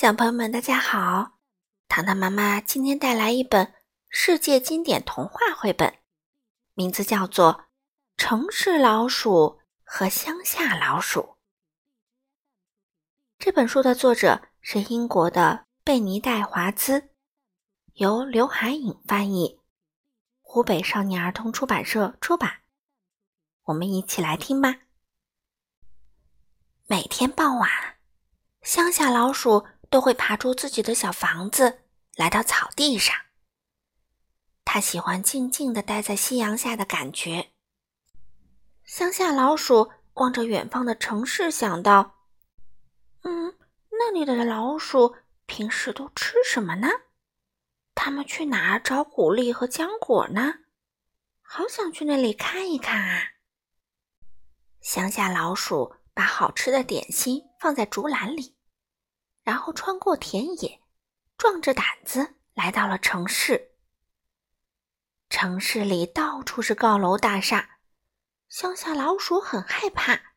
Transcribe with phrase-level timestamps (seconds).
[0.00, 1.40] 小朋友们，大家好！
[1.88, 3.74] 糖糖妈妈今天带来一本
[4.08, 5.98] 世界经典童话绘本，
[6.74, 7.54] 名字叫做
[8.16, 11.20] 《城市老鼠和乡下老鼠》。
[13.40, 17.10] 这本书的作者是英国的贝尼戴·华兹，
[17.94, 19.58] 由刘海颖翻译，
[20.40, 22.60] 湖北少年儿童出版社出版。
[23.64, 24.76] 我们一起来听吧。
[26.86, 27.68] 每天傍晚，
[28.62, 29.66] 乡下老鼠。
[29.90, 31.82] 都会爬出自己的小房子，
[32.16, 33.14] 来到草地上。
[34.64, 37.52] 他喜欢静静的待在夕阳下的感觉。
[38.84, 42.18] 乡下老鼠望着远方的城市，想到
[43.24, 43.56] ：“嗯，
[43.90, 45.16] 那里的老鼠
[45.46, 46.88] 平时都吃什么呢？
[47.94, 50.54] 他们去哪儿找谷粒和浆果呢？
[51.40, 53.22] 好想去那里看一看啊！”
[54.82, 58.57] 乡下老鼠把好吃的点心放在竹篮里。
[59.48, 60.82] 然后穿过田野，
[61.38, 63.70] 壮着胆子来到了城市。
[65.30, 67.78] 城市里到处是高楼大厦，
[68.50, 70.34] 乡下老鼠很害怕，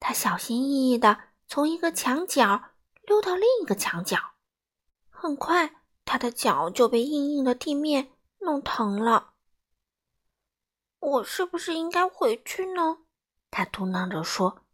[0.00, 2.70] 它小心翼翼地从一个墙角
[3.02, 4.16] 溜到另一个墙角。
[5.10, 9.34] 很快，它的脚就被硬硬的地面弄疼了。
[11.00, 13.00] 我是不是应该回去呢？
[13.50, 14.64] 它嘟囔着说：“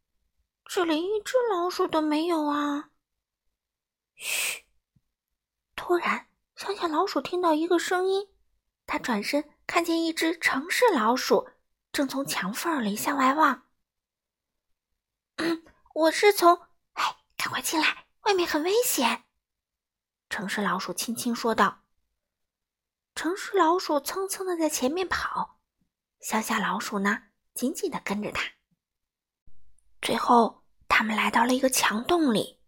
[0.65, 2.90] 这里一只老鼠都没有啊。”
[4.21, 4.67] 嘘！
[5.75, 8.29] 突然，乡下老鼠听到一个声音，
[8.87, 11.49] 它转身看见一只城市老鼠
[11.91, 13.67] 正从墙缝里向外望。
[15.37, 16.55] 嗯，我是从……
[16.93, 19.25] 哎，赶快进来，外面很危险。
[20.29, 21.85] 城市老鼠轻轻说道。
[23.15, 25.59] 城市老鼠蹭蹭的在前面跑，
[26.21, 27.23] 乡下老鼠呢，
[27.55, 28.43] 紧紧的跟着他。
[30.03, 32.60] 最后，他们来到了一个墙洞里。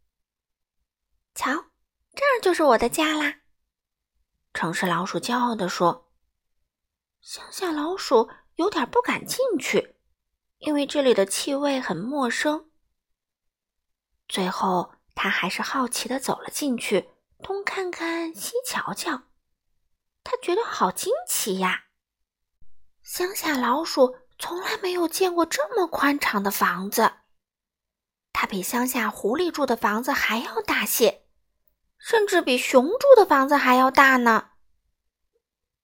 [2.32, 3.40] 瞧，这儿就是我的家啦！
[4.54, 6.10] 城市老鼠骄傲地说。
[7.20, 9.94] 乡下老鼠有点不敢进去，
[10.58, 12.70] 因为这里的气味很陌生。
[14.28, 17.10] 最后，他还是好奇的走了进去，
[17.42, 19.22] 东看看，西瞧瞧。
[20.24, 21.84] 他觉得好惊奇呀！
[23.02, 27.12] 乡下老鼠从来没有见过这么宽敞的房子，
[28.32, 31.21] 它比乡下狐狸住的房子还要大些。
[32.04, 34.50] 甚至比熊住的房子还要大呢。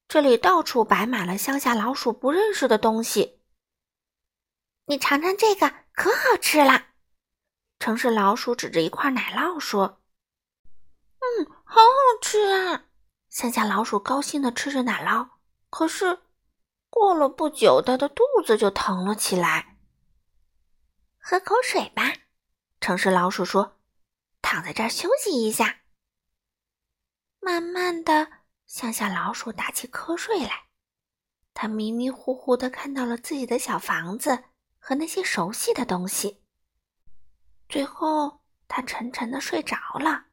[0.09, 3.41] 这里到处摆满了乡下老鼠不认识的东西。
[4.87, 6.87] 你尝尝这个，可好吃了。
[7.79, 10.01] 城市老鼠指着一块奶酪说
[11.21, 12.87] ：“嗯，好好吃啊！”
[13.31, 15.29] 乡下老鼠高兴地吃着奶酪。
[15.71, 16.19] 可是，
[16.91, 19.77] 过了不久，它的肚子就疼了起来。
[21.19, 22.03] 喝口水吧，
[22.81, 23.79] 城市老鼠说
[24.43, 25.77] ：“躺在这儿休息一下。”
[27.41, 28.29] 慢慢的，
[28.67, 30.69] 乡下老鼠打起瞌睡来。
[31.55, 34.45] 他迷迷糊糊的看到了自己的小房子
[34.79, 36.43] 和那些熟悉的东西。
[37.69, 40.27] 最后，他沉沉的睡着了。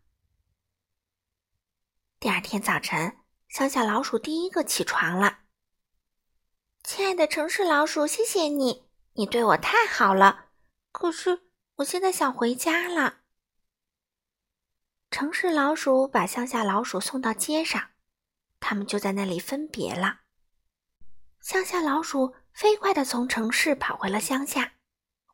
[2.20, 3.18] 第二天早晨，
[3.50, 5.40] 乡下老鼠第一个起床了。
[6.84, 10.50] 亲爱的城市老鼠，谢谢你，你对我太好了。
[10.92, 13.22] 可是，我现在想回家了。
[15.16, 17.92] 城市老鼠把乡下老鼠送到街上，
[18.60, 20.20] 他们就在那里分别了。
[21.40, 24.74] 乡下老鼠飞快地从城市跑回了乡下，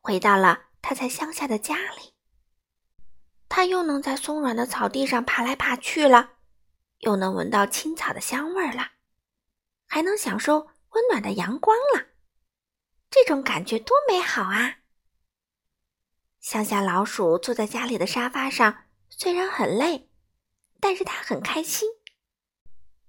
[0.00, 2.14] 回到了他在乡下的家里。
[3.48, 6.34] 他又能在松软的草地上爬来爬去了，
[6.98, 8.92] 又能闻到青草的香味儿了，
[9.88, 12.06] 还能享受温暖的阳光了。
[13.10, 14.76] 这种感觉多美好啊！
[16.38, 18.84] 乡下老鼠坐在家里的沙发上。
[19.18, 20.08] 虽然很累，
[20.80, 21.88] 但是他很开心。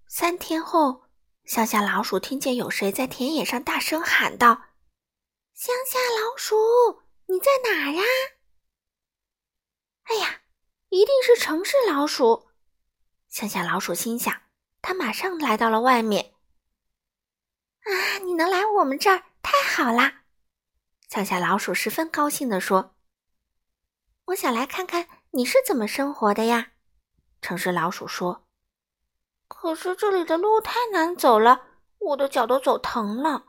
[0.07, 1.05] 三天后，
[1.45, 4.65] 乡下老鼠听见有谁在田野上大声喊道
[5.55, 8.03] ：“乡下老鼠，你在哪儿呀？”
[10.03, 10.41] 哎呀，
[10.89, 12.49] 一定是城市老鼠！
[13.29, 14.44] 乡下老鼠心想，
[14.81, 16.35] 他马上来到了外面。
[17.81, 20.25] 啊，你能来我们这儿，太好啦！
[21.09, 22.95] 乡下老鼠十分高兴地说
[24.25, 26.74] ：“我想来看看。”你是怎么生活的呀？
[27.41, 28.45] 城市老鼠说
[29.50, 31.65] ：“可是这里的路太难走了，
[31.97, 33.45] 我的脚都走疼了。”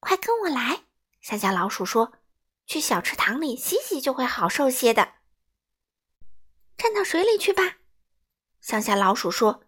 [0.00, 0.82] 快跟我来，
[1.20, 2.14] 乡下老鼠说
[2.66, 5.12] ：“去小池塘里洗洗就会好受些的。”
[6.76, 7.76] 站到水里去吧，
[8.60, 9.62] 乡下老鼠说：“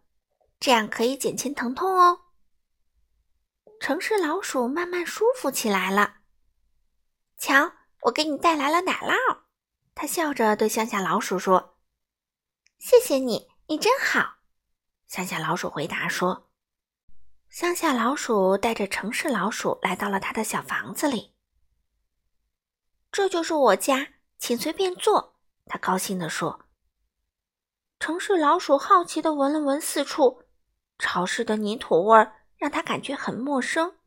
[0.58, 2.22] 这样可以减轻疼痛哦。”
[3.78, 6.16] 城市老鼠慢慢舒服起来了。
[7.38, 9.43] 瞧，我给你带来了奶酪。
[9.94, 11.76] 他笑着对乡下老鼠说
[12.78, 14.38] ：“谢谢你，你真好。”
[15.06, 16.50] 乡下老鼠回答说。
[17.48, 21.34] 乡下老鼠带着城市老鼠来到了他的小房子里。
[23.12, 25.38] 这就是我家，请随便坐。
[25.66, 26.66] 他高兴地说。
[28.00, 30.42] 城市老鼠好奇地闻了闻四处，
[30.98, 33.98] 潮湿的泥土味儿让他感觉很陌生，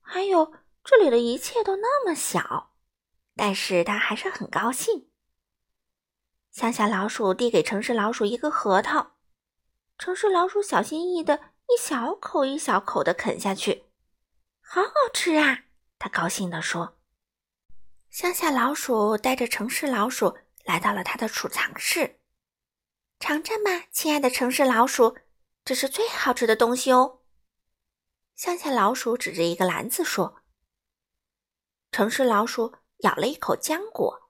[0.00, 0.52] 还有
[0.82, 2.74] 这里的一切都那么小，
[3.36, 5.07] 但是他还是很高兴。
[6.58, 9.12] 乡下老鼠递给城市老鼠一个核桃，
[9.96, 13.84] 城市老鼠小心翼翼的一小口一小口地啃下去，
[14.60, 15.66] 好好吃啊！
[16.00, 16.98] 他高兴地说。
[18.10, 22.18] 乡下老鼠带着城市老鼠来到了他的储藏室，
[23.20, 25.16] 尝尝吧，亲爱的城市老鼠，
[25.64, 27.20] 这是最好吃的东西哦。
[28.34, 30.42] 乡下老鼠指着一个篮子说
[31.92, 34.28] ：“城市老鼠咬了一口浆果，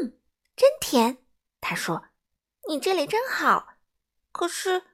[0.00, 0.18] 嗯，
[0.56, 1.18] 真甜。”
[1.62, 2.08] 他说
[2.68, 3.78] ：“你这里真好，
[4.32, 4.84] 可是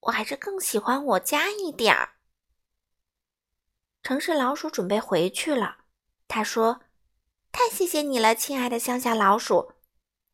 [0.00, 2.20] 我还是更喜欢我家一点儿。”
[4.04, 5.78] 城市老鼠准备回去了，
[6.28, 6.82] 他说。
[7.50, 9.72] 太谢谢你了，亲爱的乡下老鼠，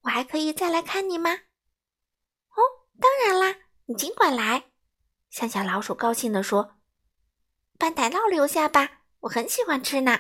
[0.02, 1.30] 我还可以再来看你吗？
[1.30, 2.58] 哦，
[3.00, 4.72] 当然啦，你尽管来。
[5.30, 6.76] 乡下老鼠高兴地说
[7.78, 10.18] ：“把奶酪留下吧，我很喜欢吃呢。”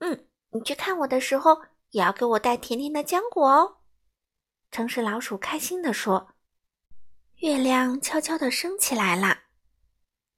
[0.00, 3.78] 嗯，你去看我的时候也要给我带甜甜的浆果哦。
[4.70, 6.34] 城市老鼠开心地说
[7.40, 9.44] ：“月亮悄悄地升起来了。”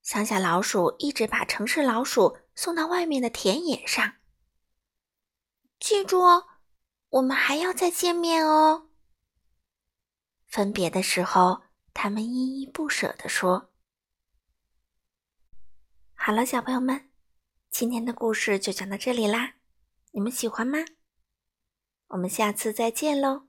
[0.02, 4.14] 乡下老鼠一直把城市老鼠送到外面的田野上。
[5.80, 6.46] 记住哦，
[7.10, 8.88] 我们还要再见面哦。
[10.46, 13.70] 分别的时候，他们依依不舍地说
[16.14, 17.10] ：“好了，小朋友们，
[17.70, 19.56] 今天的故事就讲到这里啦，
[20.12, 20.78] 你们喜欢吗？
[22.08, 23.47] 我们下次再见喽。”